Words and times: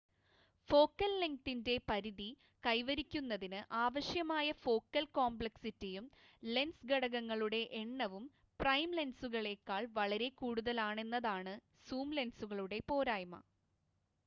focal 0.69 1.11
ലെങ്‌തിൻ്റെ 1.19 1.73
പരിധി 1.89 2.29
കൈവരിക്കുന്നതിന് 2.63 3.59
ആവശ്യമായ 3.81 4.47
ഫോക്കൽ 4.61 5.05
കോംപ്ലെക്‌സിറ്റിയും 5.13 6.05
ലെൻസ് 6.43 6.87
ഘടകങ്ങളുടെ 6.89 7.59
എണ്ണവും 7.81 8.25
പ്രൈം 8.59 8.89
ലെൻസുകളേക്കാൾ 8.99 9.85
വളരെ 9.95 10.29
കൂടുതലാണെന്നതാണ് 10.39 11.53
സൂം 11.87 12.09
ലെൻസുകളുടെ 12.13 12.81
പോരായ്മ 12.89 13.37